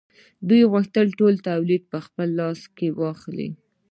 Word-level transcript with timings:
دوی 0.47 0.61
غوښتل 0.71 1.07
ټول 1.19 1.33
تولید 1.49 1.83
په 1.91 1.99
خپل 2.05 2.27
لاس 2.39 2.61
کې 2.77 2.87
واخلي 2.99 3.49